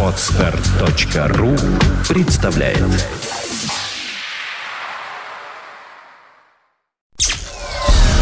Отстар.ру 0.00 1.56
представляет 2.08 2.78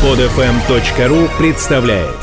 Подфм.ру 0.00 1.28
представляет 1.38 2.16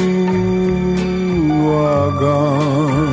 are 1.71 2.11
gone. 2.19 3.12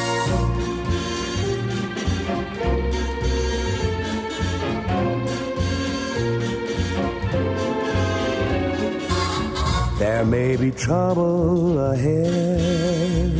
may 10.31 10.55
be 10.55 10.71
trouble 10.71 11.77
ahead, 11.91 13.35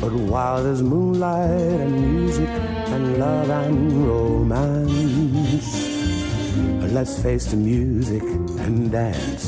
but 0.00 0.12
while 0.12 0.64
there's 0.64 0.82
moonlight 0.82 1.80
and 1.84 1.94
music 2.10 2.48
and 2.48 3.18
love 3.20 3.48
and 3.48 4.04
romance, 4.04 5.70
let's 6.92 7.22
face 7.22 7.46
the 7.52 7.56
music 7.56 8.24
and 8.64 8.90
dance. 8.90 9.46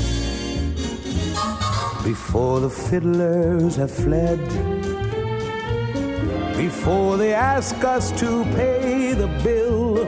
Before 2.05 2.61
the 2.61 2.71
fiddlers 2.71 3.75
have 3.75 3.91
fled, 3.91 4.39
before 6.57 7.17
they 7.17 7.35
ask 7.35 7.75
us 7.83 8.13
to 8.21 8.45
pay 8.55 9.13
the 9.13 9.27
bill, 9.43 10.07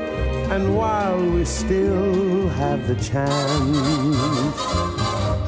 and 0.53 0.77
while 0.77 1.21
we 1.33 1.45
still 1.45 2.49
have 2.51 2.87
the 2.87 2.95
chance. 3.03 4.94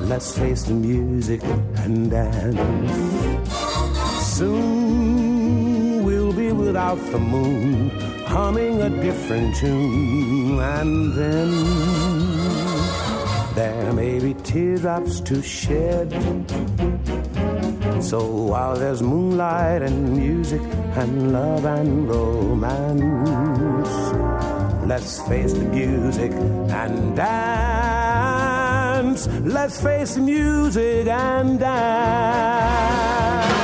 Let's 0.09 0.39
face 0.39 0.63
the 0.63 0.73
music 0.73 1.43
and 1.83 2.09
dance. 2.09 2.93
Soon 4.37 6.05
we'll 6.05 6.33
be 6.33 6.53
without 6.53 6.99
the 7.11 7.19
moon, 7.19 7.91
humming 8.25 8.83
a 8.83 8.89
different 8.89 9.57
tune, 9.57 10.61
and 10.61 11.13
then 11.13 11.51
there 13.57 13.93
may 13.93 14.21
be 14.21 14.35
teardrops 14.45 15.21
to 15.23 15.43
shed. 15.43 16.13
So 18.01 18.25
while 18.25 18.77
there's 18.77 19.03
moonlight 19.03 19.83
and 19.83 20.17
music 20.17 20.63
and 20.95 21.33
love 21.33 21.65
and 21.65 22.09
romance, 22.09 23.91
let's 24.87 25.21
face 25.27 25.53
the 25.53 25.65
music 25.65 26.31
and 26.31 27.17
dance. 27.17 27.96
Let's 29.25 29.81
face 29.81 30.19
music 30.19 31.07
and 31.07 31.59
dance. 31.59 33.56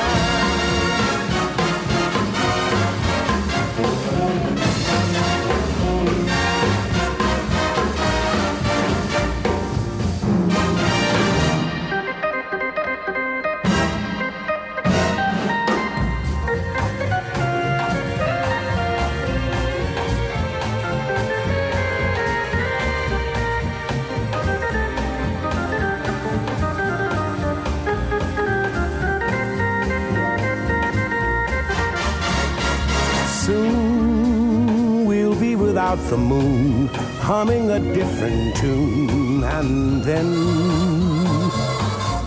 Without 35.92 36.10
the 36.10 36.16
moon, 36.16 36.88
humming 37.20 37.70
a 37.70 37.78
different 37.78 38.56
tune, 38.56 39.44
and 39.44 40.02
then 40.02 40.32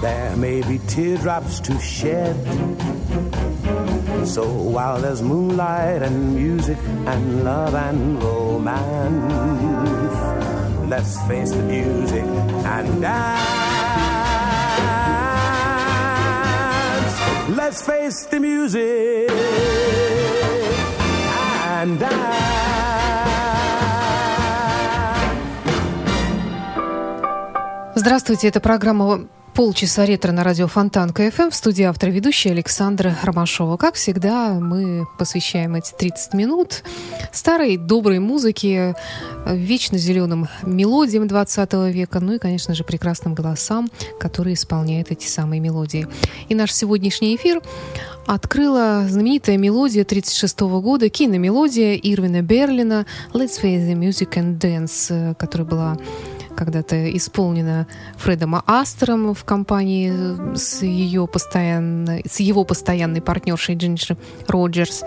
there 0.01 0.35
may 0.37 0.61
be 0.61 0.77
teardrops 0.87 1.59
to 1.59 1.79
shed. 1.79 2.35
So 4.25 4.45
while 4.51 5.01
there's 5.01 5.21
moonlight 5.21 6.03
and 6.03 6.35
music 6.35 6.77
and 7.07 7.43
love 7.43 7.73
and 7.73 8.21
romance, 8.21 9.33
let's 10.89 11.19
face 11.27 11.51
the 11.51 11.63
music 11.63 12.25
and 12.25 13.01
dance. 13.01 13.65
Let's 17.57 17.81
face 17.81 18.25
the 18.25 18.39
music 18.39 19.31
and 21.67 21.99
dance. 21.99 22.64
Здравствуйте, 28.05 28.49
это 28.49 28.59
программа 28.59 29.27
«Полчаса 29.55 30.05
ретро» 30.05 30.31
на 30.31 30.43
радио 30.43 30.67
Фонтан 30.67 31.09
КФМ. 31.09 31.49
В 31.49 31.55
студии 31.55 31.81
автор 31.85 32.11
ведущая 32.11 32.51
Александра 32.51 33.17
Ромашова. 33.23 33.77
Как 33.77 33.95
всегда, 33.95 34.59
мы 34.59 35.07
посвящаем 35.17 35.73
эти 35.73 35.91
30 35.91 36.35
минут 36.35 36.83
старой 37.33 37.77
доброй 37.77 38.19
музыке, 38.19 38.93
вечно 39.47 39.97
зеленым 39.97 40.47
мелодиям 40.61 41.27
20 41.27 41.73
века, 41.91 42.19
ну 42.19 42.33
и, 42.33 42.37
конечно 42.37 42.75
же, 42.75 42.83
прекрасным 42.83 43.33
голосам, 43.33 43.89
которые 44.19 44.53
исполняют 44.53 45.09
эти 45.09 45.25
самые 45.25 45.59
мелодии. 45.59 46.07
И 46.47 46.53
наш 46.53 46.71
сегодняшний 46.71 47.35
эфир 47.35 47.59
открыла 48.27 49.05
знаменитая 49.09 49.57
мелодия 49.57 50.03
1936 50.03 50.59
года, 50.83 51.09
киномелодия 51.09 51.95
Ирвина 51.95 52.43
Берлина 52.43 53.07
«Let's 53.33 53.59
Face 53.59 53.87
the 53.87 53.95
Music 53.95 54.29
and 54.35 54.59
Dance», 54.59 55.33
которая 55.39 55.67
была 55.67 55.97
когда-то 56.55 57.15
исполнена 57.15 57.87
Фредом 58.17 58.55
Астером 58.65 59.33
в 59.33 59.43
компании 59.43 60.55
с, 60.55 60.81
ее 60.81 61.27
постоянно, 61.27 62.19
с 62.25 62.39
его 62.39 62.63
постоянной 62.63 63.21
партнершей 63.21 63.75
Джинджер 63.75 64.17
Роджерс. 64.47 65.03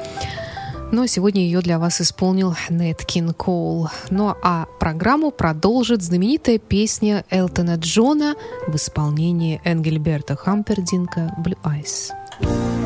Но 0.91 1.06
сегодня 1.06 1.42
ее 1.42 1.60
для 1.60 1.78
вас 1.78 2.00
исполнил 2.00 2.54
Нет 2.70 3.04
Кин 3.04 3.34
Коул. 3.34 3.88
Ну 4.09 4.34
а 4.42 4.66
программу 4.81 5.31
продолжит 5.31 6.03
знаменитая 6.03 6.59
песня 6.59 7.25
Элтона 7.28 7.76
Джона 7.76 8.34
в 8.66 8.75
исполнении 8.76 9.60
Энгельберта 9.65 10.34
Хампердинка 10.34 11.34
«Blue 11.44 11.59
Eyes». 11.62 12.78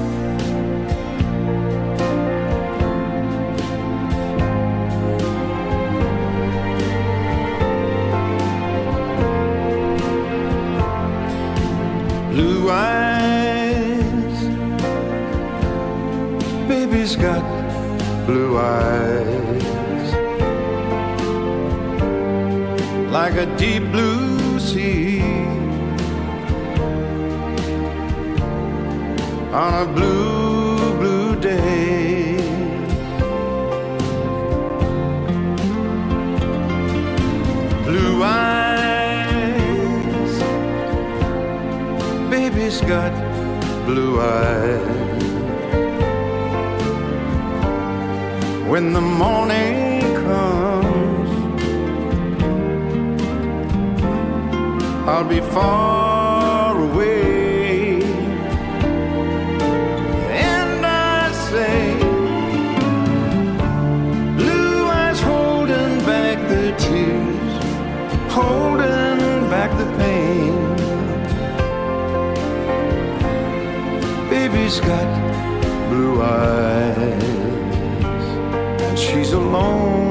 Eyes. 12.73 14.39
Baby's 16.69 17.17
got 17.17 17.43
blue 18.27 18.59
eyes. 18.59 20.09
Like 23.11 23.35
a 23.35 23.47
deep 23.57 23.85
blue 23.93 24.59
sea. 24.59 25.21
On 29.53 29.73
a 29.83 29.87
blue, 29.93 30.99
blue 30.99 31.41
day. 31.41 32.02
Baby's 42.73 42.89
got 42.89 43.13
blue 43.87 44.21
eyes. 44.21 45.03
when 48.71 48.95
the 48.95 49.01
morning 49.01 50.01
comes. 50.25 51.31
I'll 55.07 55.29
be 55.29 55.41
far 55.41 56.12
Baby's 74.73 74.89
got 74.89 75.91
blue 75.91 76.23
eyes, 76.23 77.23
and 78.81 78.99
she's 78.99 79.33
alone. 79.33 80.02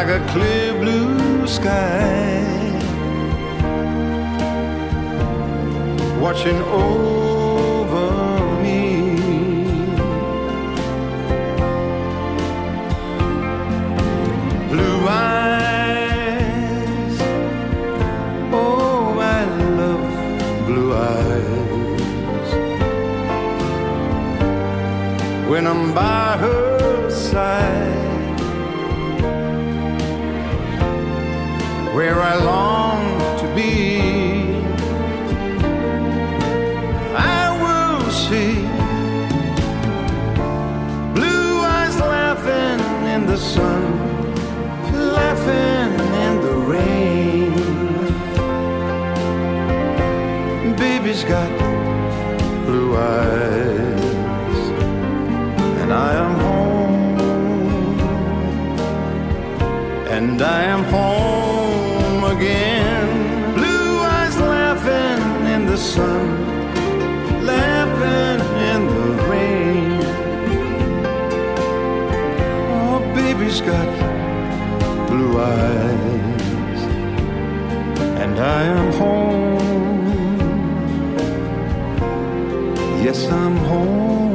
Like 0.00 0.16
a 0.22 0.24
clear 0.32 0.72
blue 0.80 1.46
sky, 1.46 2.40
watching 6.18 6.56
over 6.86 8.08
me. 8.62 8.80
Blue 14.70 15.00
eyes, 15.06 17.20
oh, 18.54 19.18
I 19.18 19.44
love 19.80 20.06
blue 20.66 20.90
eyes. 20.94 22.50
When 25.50 25.66
I'm 25.66 25.92
by 25.92 26.38
her 26.38 27.10
side. 27.10 27.69
Where 32.20 32.28
I 32.28 32.36
long 32.54 33.02
to 33.40 33.46
be. 33.58 33.74
I 37.38 37.42
will 37.62 38.00
see 38.24 38.54
blue 41.18 41.52
eyes 41.76 41.96
laughing 42.16 42.80
in 43.14 43.20
the 43.32 43.38
sun, 43.38 43.82
laughing 45.18 45.90
in 46.26 46.32
the 46.46 46.56
rain. 46.74 47.52
Baby's 50.76 51.24
got 51.24 51.50
blue 52.66 52.90
eyes, 52.96 54.58
and 55.82 55.90
I 56.08 56.10
am 56.24 56.32
home 56.44 56.80
and 60.16 60.42
I 60.42 60.62
am 60.74 60.82
home 60.84 61.19
sun, 65.80 66.28
laughing 67.46 68.40
in 68.70 68.80
the 68.86 69.08
rain. 69.30 70.00
Oh, 72.74 72.98
baby's 73.14 73.60
got 73.62 73.88
blue 75.08 75.40
eyes, 75.40 76.82
and 78.22 78.38
I 78.38 78.62
am 78.62 78.92
home. 78.92 79.58
Yes, 83.02 83.26
I'm 83.28 83.56
home 83.56 84.29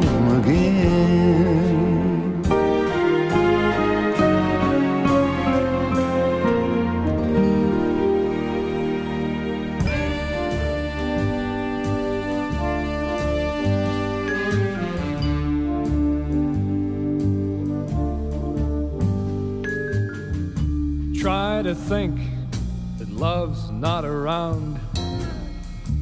around. 24.25 24.80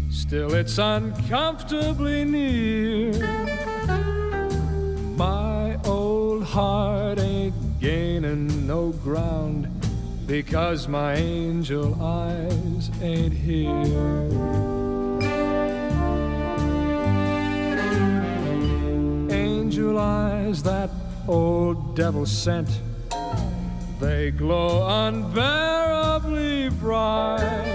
Still, 0.10 0.54
it's 0.54 0.78
uncomfortably 0.78 2.24
near. 2.24 3.12
My 5.18 5.78
old 5.84 6.46
heart 6.46 7.20
ain't 7.20 7.54
gaining 7.82 8.66
no 8.66 8.92
ground 9.04 9.68
because 10.26 10.88
my 10.88 11.16
angel 11.16 12.02
eyes 12.02 12.90
ain't 13.02 13.34
here. 13.34 13.68
Angel 19.30 20.00
eyes 20.00 20.64
that 20.64 20.90
old 21.28 21.98
devil 21.98 22.26
sent. 22.26 22.70
They 24.00 24.32
glow 24.32 24.88
unbearably 24.88 26.70
bright. 26.70 27.73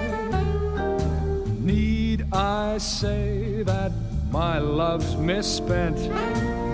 I 2.78 2.80
say 2.80 3.64
that 3.64 3.90
my 4.30 4.60
love's 4.60 5.16
misspent, 5.16 5.98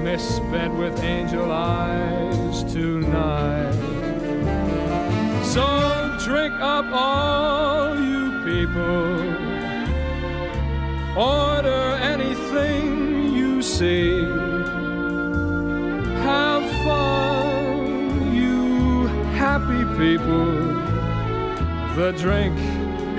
misspent 0.03 0.75
with 0.75 1.03
angel 1.03 1.51
eyes 1.51 2.63
tonight? 2.65 3.73
So 5.43 5.65
drink 6.23 6.53
up, 6.61 6.85
all 6.93 7.97
you 7.97 8.33
people. 8.45 9.15
Order 11.17 11.85
anything 12.13 13.35
you 13.35 13.63
see. 13.63 14.25
Have 16.29 16.67
fun, 16.85 18.35
you 18.37 19.07
happy 19.41 19.85
people. 19.97 20.53
The 21.97 22.13
drink 22.19 22.59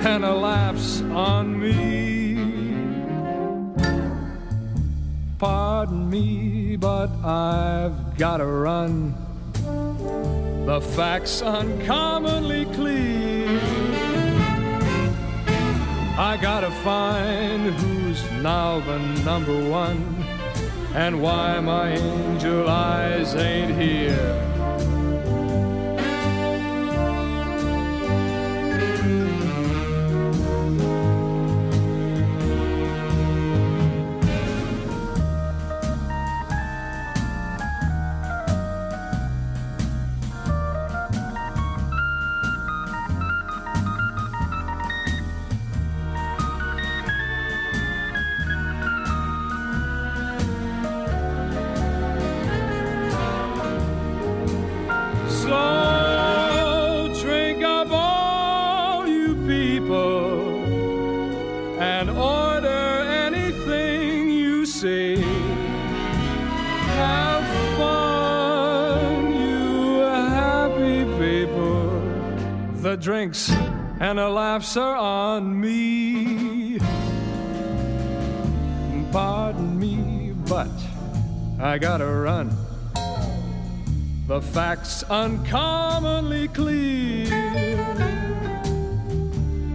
and 0.06 0.24
a 0.24 0.32
laughs 0.32 1.00
on 1.00 1.58
me. 1.60 2.05
Pardon 5.86 6.10
me, 6.10 6.74
but 6.74 7.10
I've 7.24 8.18
gotta 8.18 8.44
run. 8.44 9.14
The 10.66 10.80
facts 10.80 11.42
uncommonly 11.42 12.64
clear. 12.74 13.60
I 16.18 16.38
gotta 16.42 16.72
find 16.82 17.72
who's 17.72 18.20
now 18.42 18.80
the 18.80 18.98
number 19.24 19.70
one 19.70 20.24
and 20.92 21.22
why 21.22 21.60
my 21.60 21.90
angel 21.90 22.68
eyes 22.68 23.36
ain't 23.36 23.80
here. 23.80 24.55
The 72.96 73.02
drinks 73.02 73.50
and 74.00 74.18
the 74.18 74.26
laughs 74.26 74.74
are 74.78 74.96
on 74.96 75.60
me. 75.60 76.78
Pardon 79.12 79.78
me, 79.78 80.32
but 80.48 80.70
I 81.60 81.76
gotta 81.76 82.06
run. 82.06 82.56
The 84.26 84.40
facts 84.40 85.02
uncommonly 85.10 86.48
clear. 86.48 87.26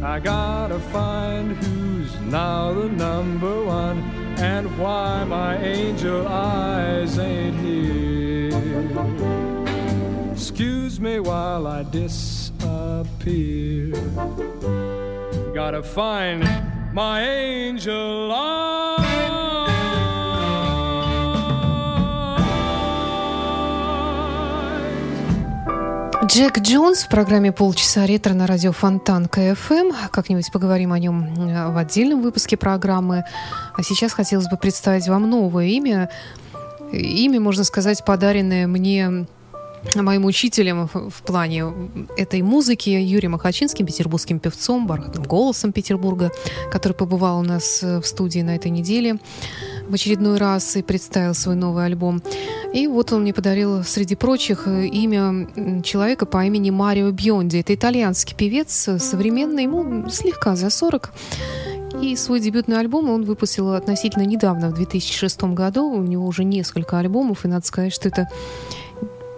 I 0.03 0.19
gotta 0.19 0.79
find 0.79 1.51
who's 1.63 2.19
now 2.21 2.73
the 2.73 2.89
number 2.89 3.65
one 3.65 3.99
and 4.39 4.79
why 4.79 5.25
my 5.25 5.57
angel 5.57 6.27
eyes 6.27 7.19
ain't 7.19 7.55
here. 7.57 8.49
Excuse 10.31 10.99
me 10.99 11.19
while 11.19 11.67
I 11.67 11.83
disappear. 12.91 13.93
Gotta 15.53 15.83
find 15.83 16.43
my 16.93 17.21
angel. 17.21 18.31
Джек 26.23 26.59
Джонс 26.59 27.03
в 27.03 27.09
программе 27.09 27.51
«Полчаса 27.51 28.05
ретро» 28.05 28.33
на 28.33 28.47
радио 28.47 28.71
Фонтан 28.71 29.27
КФМ. 29.27 29.91
Как-нибудь 30.11 30.49
поговорим 30.53 30.93
о 30.93 30.99
нем 30.99 31.49
э, 31.49 31.71
в 31.71 31.77
отдельном 31.77 32.21
выпуске 32.21 32.55
программы. 32.55 33.25
А 33.75 33.83
сейчас 33.83 34.13
хотелось 34.13 34.47
бы 34.47 34.55
представить 34.55 35.09
вам 35.09 35.29
новое 35.29 35.65
имя. 35.65 36.09
Имя, 36.93 37.41
можно 37.41 37.65
сказать, 37.65 38.05
подаренное 38.05 38.65
мне 38.67 39.25
моим 39.95 40.25
учителем 40.25 40.87
в 40.87 41.21
плане 41.23 41.65
этой 42.17 42.41
музыки 42.41 42.89
Юрием 42.89 43.31
Махачинским, 43.31 43.85
петербургским 43.85 44.39
певцом, 44.39 44.87
бархатным 44.87 45.23
голосом 45.23 45.71
Петербурга, 45.71 46.31
который 46.71 46.93
побывал 46.93 47.39
у 47.39 47.43
нас 47.43 47.83
э, 47.83 47.99
в 47.99 48.05
студии 48.05 48.39
на 48.39 48.55
этой 48.55 48.71
неделе 48.71 49.17
в 49.87 49.93
очередной 49.93 50.37
раз 50.37 50.77
и 50.77 50.81
представил 50.81 51.33
свой 51.33 51.55
новый 51.55 51.85
альбом. 51.85 52.21
И 52.73 52.87
вот 52.87 53.11
он 53.11 53.21
мне 53.23 53.33
подарил, 53.33 53.83
среди 53.83 54.15
прочих, 54.15 54.67
э, 54.67 54.85
имя 54.87 55.81
человека 55.83 56.25
по 56.25 56.45
имени 56.45 56.69
Марио 56.69 57.11
Бьонди. 57.11 57.57
Это 57.57 57.75
итальянский 57.75 58.35
певец, 58.35 58.87
э, 58.87 58.99
современный, 58.99 59.63
ему 59.63 60.09
слегка 60.09 60.55
за 60.55 60.69
40. 60.69 61.11
И 62.01 62.15
свой 62.15 62.39
дебютный 62.39 62.79
альбом 62.79 63.09
он 63.09 63.25
выпустил 63.25 63.73
относительно 63.73 64.23
недавно, 64.23 64.69
в 64.69 64.73
2006 64.73 65.53
году. 65.53 65.89
У 65.89 66.01
него 66.01 66.25
уже 66.25 66.43
несколько 66.43 66.97
альбомов, 66.97 67.45
и 67.45 67.47
надо 67.47 67.65
сказать, 67.65 67.93
что 67.93 68.07
это 68.07 68.29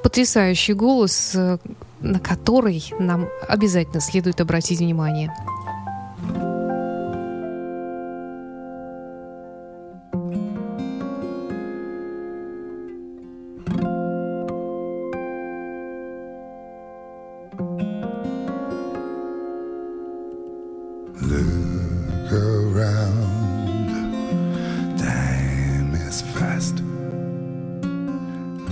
потрясающий 0.03 0.73
голос, 0.73 1.31
э, 1.33 1.57
на 2.01 2.19
который 2.19 2.83
нам 2.99 3.29
обязательно 3.47 4.01
следует 4.01 4.41
обратить 4.41 4.79
внимание. 4.79 5.33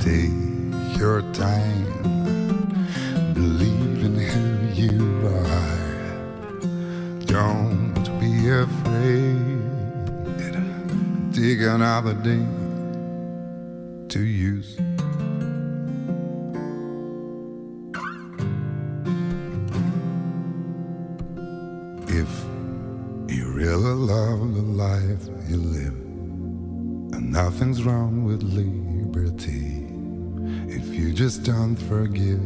Take 0.03 0.40
your 1.01 1.23
time, 1.33 1.83
believe 3.33 4.03
in 4.05 4.15
who 4.31 4.45
you 4.79 5.27
are. 5.27 5.79
Don't 7.25 7.95
be 8.19 8.49
afraid. 8.51 9.63
Take 11.33 11.61
another 11.61 12.13
day 12.13 12.45
to 14.09 14.19
use. 14.19 14.77
If 22.09 22.31
you 23.27 23.51
really 23.55 23.95
love 24.13 24.53
the 24.53 24.67
life 24.85 25.23
you 25.49 25.57
live, 25.57 25.97
and 27.15 27.31
nothing's 27.31 27.83
wrong 27.83 28.20
don't 31.43 31.75
forgive 31.75 32.39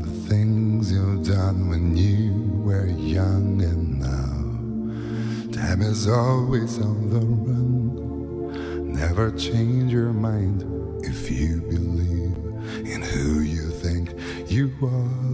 the 0.00 0.10
things 0.28 0.92
you've 0.92 1.26
done 1.26 1.68
when 1.68 1.96
you 1.96 2.32
were 2.62 2.86
young 2.86 3.60
and 3.62 3.98
now, 3.98 5.60
time 5.60 5.82
is 5.82 6.06
always 6.06 6.78
on 6.78 7.10
the 7.10 7.18
run. 7.18 8.92
Never 8.92 9.32
change 9.32 9.92
your 9.92 10.12
mind 10.12 10.62
if 11.04 11.28
you 11.32 11.62
believe 11.62 12.36
in 12.86 13.02
who 13.02 13.40
you 13.40 13.70
think 13.70 14.14
you 14.48 14.72
are. 14.82 15.27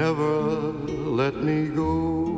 Never 0.00 0.72
let 1.20 1.34
me 1.36 1.68
go. 1.68 2.29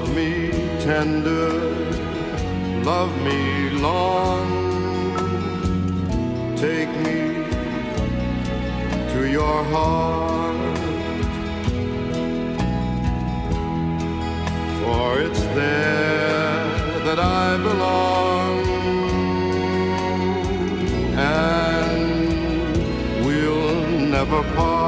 Love 0.00 0.16
me 0.16 0.50
tender, 0.80 1.50
love 2.82 3.12
me 3.22 3.68
long. 3.68 4.46
Take 6.56 6.88
me 7.04 7.44
to 9.12 9.28
your 9.30 9.62
heart, 9.64 10.78
for 14.80 15.20
it's 15.20 15.42
there 15.58 16.64
that 17.04 17.18
I 17.18 17.58
belong. 17.58 18.58
And 21.14 22.06
we'll 23.26 23.82
never 24.08 24.42
part. 24.54 24.79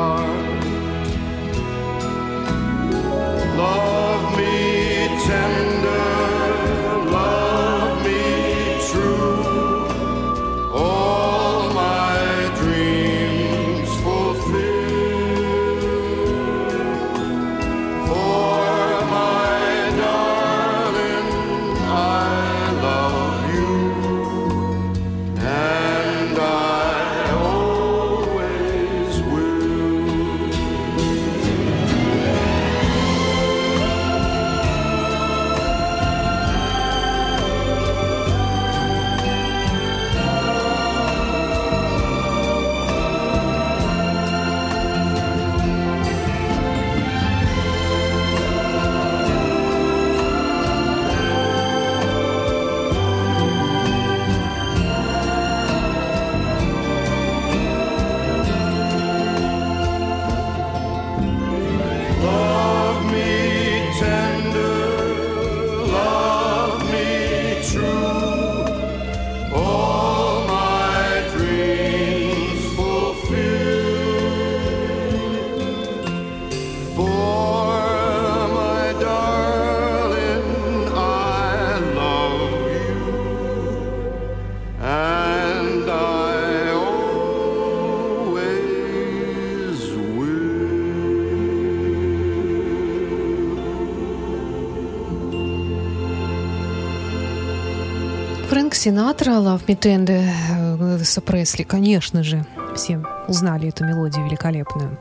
Синатра, 98.82 99.34
Love 99.34 99.64
Me 99.66 99.78
Tender, 99.78 100.28
э, 100.28 100.76
Элвиса 100.76 101.20
Пресли, 101.20 101.62
конечно 101.62 102.24
же, 102.24 102.44
все 102.74 103.00
узнали 103.28 103.68
эту 103.68 103.84
мелодию 103.84 104.24
великолепную. 104.24 104.98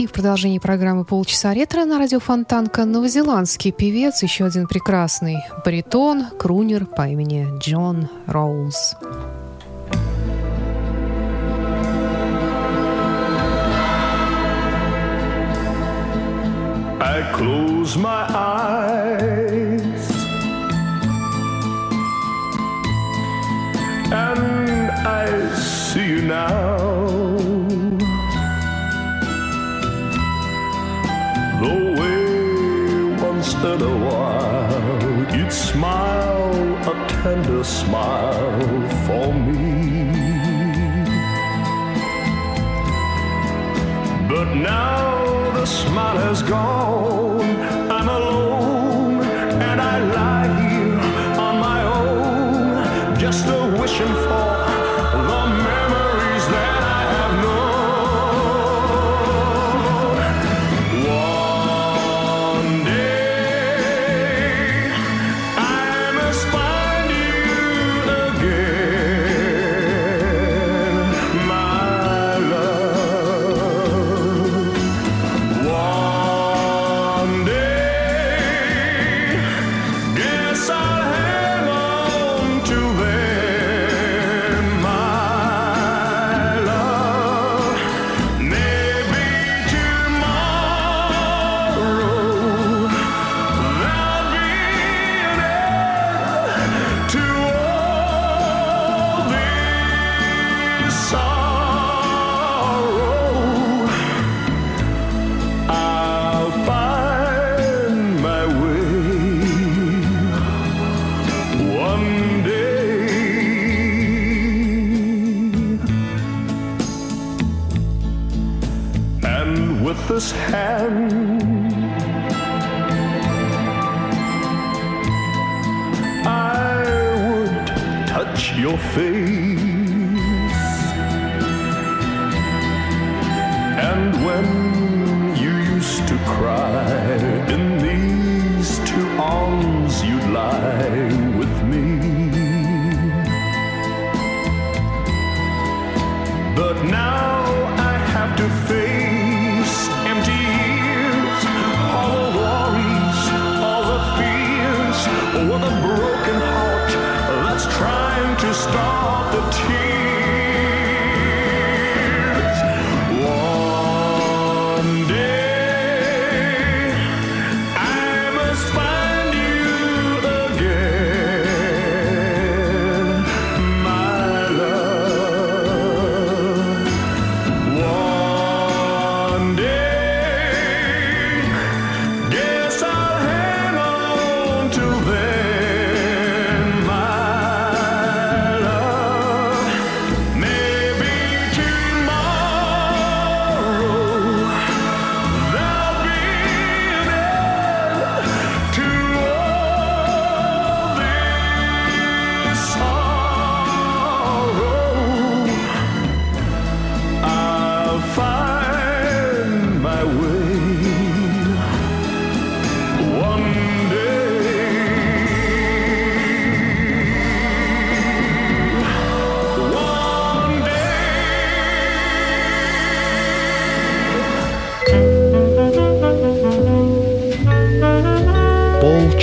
И 0.00 0.08
в 0.08 0.10
продолжении 0.10 0.58
программы 0.58 1.04
«Полчаса 1.04 1.54
ретро» 1.54 1.84
на 1.84 1.98
радио 2.00 2.18
Фонтанка 2.18 2.84
новозеландский 2.84 3.70
певец, 3.70 4.24
еще 4.24 4.46
один 4.46 4.66
прекрасный 4.66 5.36
баритон, 5.64 6.26
крунер 6.36 6.86
по 6.86 7.06
имени 7.06 7.46
Джон 7.60 8.08
Роуз. 8.26 8.96
I 17.00 17.22
close 17.32 17.96
my 17.96 18.26
eyes 18.28 18.51
in 33.64 33.80
a 33.80 33.96
while 34.06 35.36
you'd 35.36 35.52
smile 35.52 36.52
a 36.92 37.08
tender 37.08 37.62
smile 37.62 38.88
for 39.06 39.32
me. 39.32 40.12
But 44.28 44.54
now 44.54 45.52
the 45.52 45.66
smile 45.66 46.18
has 46.18 46.42
gone. 46.42 47.81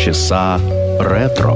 Полчаса 0.09 0.59
ретро. 0.99 1.55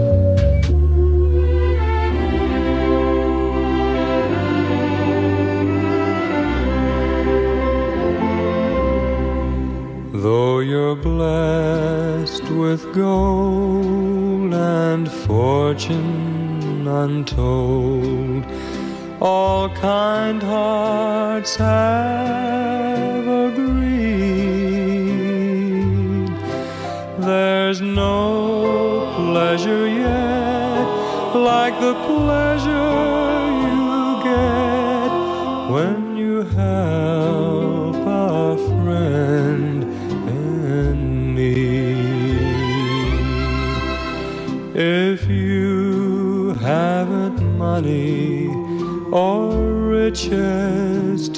Though 10.12 10.58
you're 10.58 10.96
blessed 10.96 12.44
with 12.50 12.82
gold 12.94 14.52
and 14.52 15.10
fortune 15.10 16.86
untold, 16.86 18.44
all 19.22 19.70
kind 19.70 20.42
hearts 20.42 21.56
have 21.56 21.81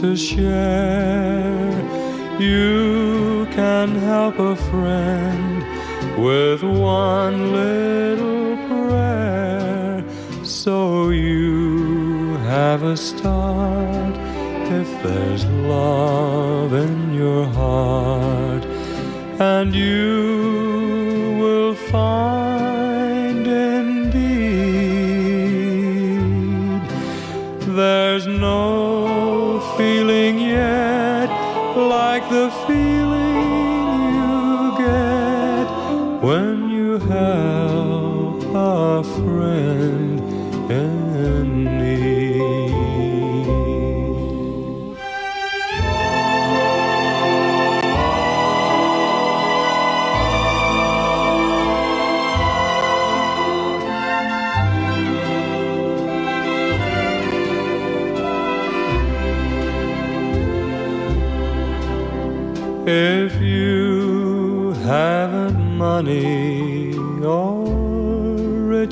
to 0.05 0.15
share, 0.15 1.81
you 2.39 3.47
can 3.51 3.87
help 4.11 4.37
a 4.37 4.55
friend 4.55 5.63
with 6.25 6.61
one 6.61 7.51
little 7.51 8.55
prayer. 8.67 10.03
So 10.43 11.09
you 11.09 12.37
have 12.53 12.83
a 12.83 12.95
start 12.95 14.15
if 14.81 14.89
there's 15.03 15.43
love 15.75 16.71
in 16.73 17.13
your 17.15 17.45
heart, 17.47 18.63
and 19.39 19.73
you 19.73 20.34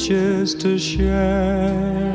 riches 0.03 0.53
to 0.55 0.77
share, 0.77 2.11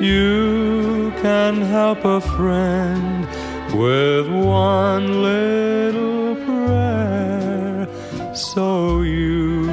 you 0.00 1.12
can 1.20 1.60
help 1.60 2.04
a 2.04 2.20
friend 2.20 3.26
with 3.74 4.26
one 4.28 5.22
little 5.22 6.36
prayer. 6.46 7.86
So 8.34 9.02
you 9.02 9.66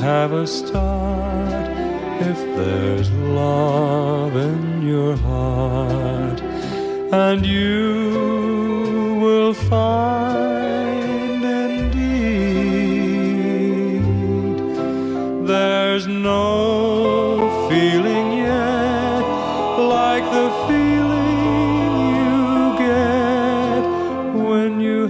have 0.00 0.32
a 0.32 0.46
start 0.46 1.68
if 2.20 2.38
there's 2.56 3.10
love 3.10 4.34
in 4.34 4.86
your 4.86 5.16
heart, 5.16 6.40
and 7.12 7.44
you 7.44 8.05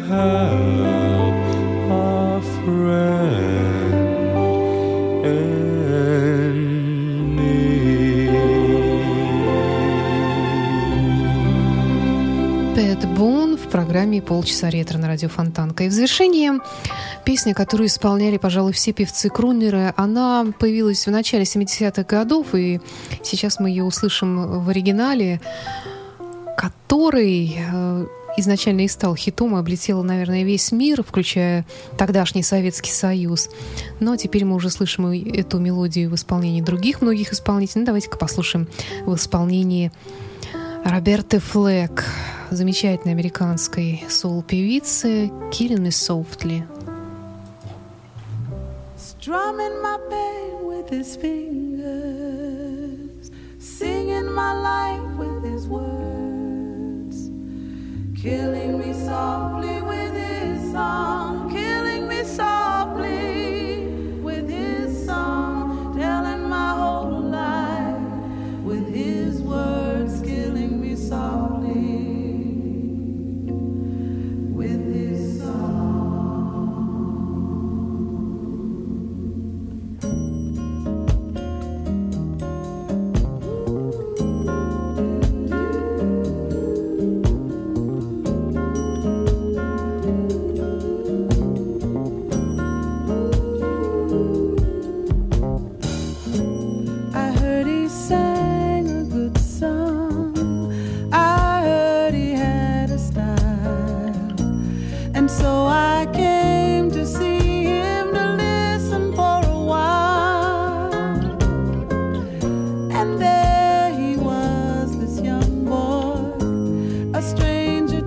Пэт 0.06 0.14
Бун 13.16 13.56
в 13.56 13.66
программе 13.68 14.22
«Полчаса 14.22 14.70
ретро» 14.70 14.98
на 14.98 15.08
радио 15.08 15.28
Фонтанка. 15.28 15.82
И 15.82 15.88
в 15.88 15.92
завершении 15.92 16.52
песня, 17.24 17.52
которую 17.52 17.88
исполняли, 17.88 18.36
пожалуй, 18.36 18.72
все 18.74 18.92
певцы-крунеры, 18.92 19.92
она 19.96 20.46
появилась 20.56 21.04
в 21.04 21.10
начале 21.10 21.42
70-х 21.42 22.04
годов, 22.04 22.54
и 22.54 22.80
сейчас 23.24 23.58
мы 23.58 23.70
ее 23.70 23.82
услышим 23.82 24.62
в 24.62 24.68
оригинале, 24.68 25.40
который 26.56 27.58
изначально 28.36 28.82
и 28.82 28.88
стал 28.88 29.16
хитом 29.16 29.56
и 29.56 29.58
облетела, 29.58 30.02
наверное, 30.02 30.44
весь 30.44 30.72
мир, 30.72 31.02
включая 31.02 31.64
тогдашний 31.96 32.42
Советский 32.42 32.90
Союз. 32.90 33.48
Но 34.00 34.16
теперь 34.16 34.44
мы 34.44 34.56
уже 34.56 34.70
слышим 34.70 35.06
эту 35.06 35.58
мелодию 35.58 36.10
в 36.10 36.14
исполнении 36.14 36.60
других 36.60 37.00
многих 37.00 37.32
исполнителей. 37.32 37.80
Ну, 37.80 37.86
давайте-ка 37.86 38.16
послушаем 38.18 38.68
в 39.04 39.14
исполнении 39.14 39.92
Роберты 40.84 41.40
Флэк, 41.40 42.04
замечательной 42.50 43.14
американской 43.14 44.04
соул-певицы 44.08 45.32
Киллин 45.52 45.86
и 45.86 45.90
Софтли. 45.90 46.66
Strumming 48.96 49.82
my 49.82 49.98
pain 50.08 50.64
with 50.64 50.88
his 50.88 51.16
fingers, 51.16 51.72
singing 53.58 54.30
my 54.32 54.52
life 54.52 55.16
with 55.18 55.42
his 55.42 55.66
words. 55.66 56.05
killing 58.22 58.78
me 58.78 58.92
softly. 58.92 59.75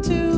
to 0.03 0.28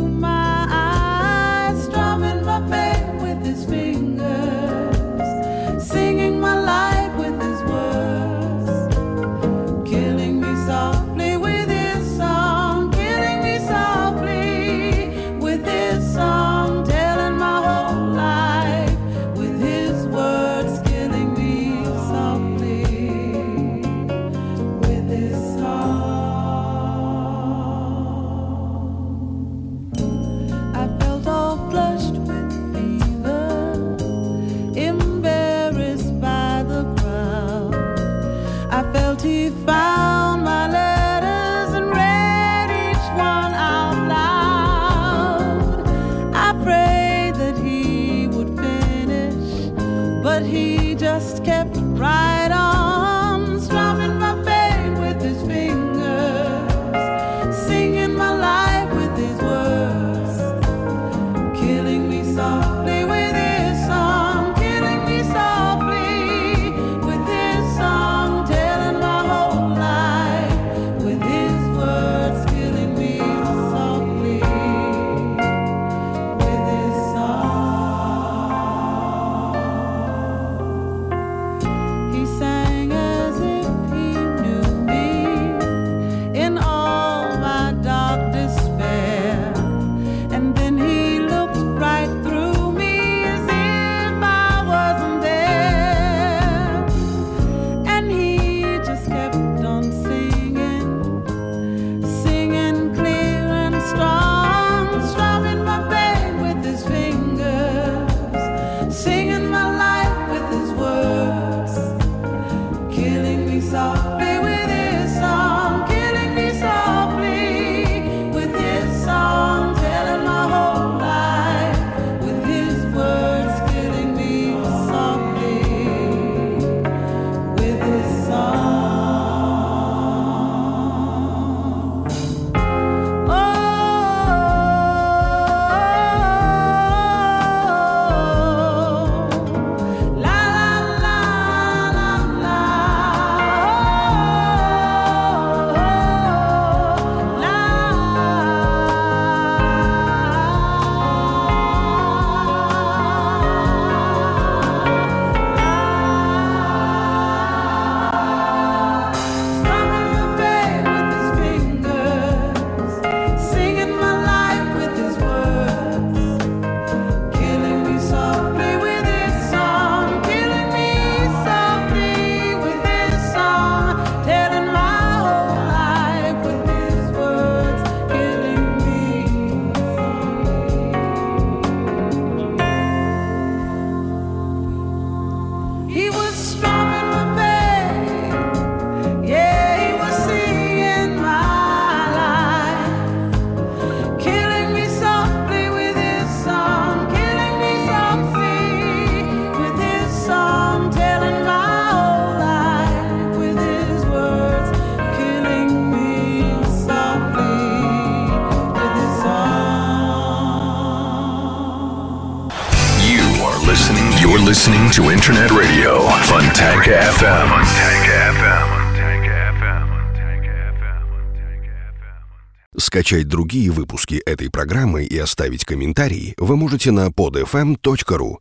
Скачать 223.12 223.28
другие 223.28 223.70
выпуски 223.72 224.22
этой 224.26 224.50
программы 224.50 225.04
и 225.04 225.18
оставить 225.18 225.66
комментарии 225.66 226.34
вы 226.38 226.56
можете 226.56 226.92
на 226.92 227.10
podfm.ru. 227.10 228.38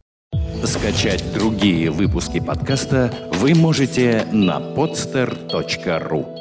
Скачать 0.64 1.24
другие 1.32 1.90
выпуски 1.90 2.38
подкаста 2.38 3.12
вы 3.32 3.56
можете 3.56 4.28
на 4.30 4.60
podster.ru. 4.60 6.39